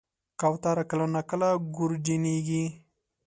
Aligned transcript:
کوتره 0.39 0.83
کله 0.89 1.05
ناکله 1.13 1.49
ګورجنیږي. 1.75 2.63